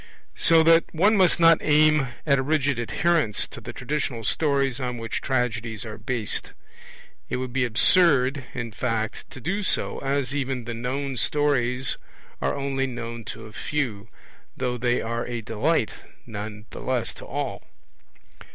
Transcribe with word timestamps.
So 0.39 0.63
that 0.63 0.85
one 0.95 1.15
must 1.15 1.39
not 1.39 1.59
aim 1.61 2.07
at 2.25 2.39
a 2.39 2.41
rigid 2.41 2.79
adherence 2.79 3.45
to 3.45 3.61
the 3.61 3.71
traditional 3.71 4.23
stories 4.23 4.79
on 4.79 4.97
which 4.97 5.21
tragedies 5.21 5.85
are 5.85 5.99
based. 5.99 6.53
It 7.29 7.37
would 7.37 7.53
be 7.53 7.65
absurd, 7.65 8.43
in 8.55 8.71
fact, 8.71 9.29
to 9.29 9.39
do 9.39 9.61
so, 9.61 9.99
as 9.99 10.33
even 10.33 10.63
the 10.65 10.73
known 10.73 11.17
stories 11.17 11.97
are 12.41 12.55
only 12.55 12.87
known 12.87 13.25
to 13.25 13.45
a 13.45 13.53
few, 13.53 14.09
though 14.57 14.75
they 14.79 15.03
are 15.03 15.27
a 15.27 15.41
delight 15.41 15.93
none 16.25 16.65
the 16.71 16.79
less 16.81 17.13
to 17.13 17.25
all. 17.27 17.61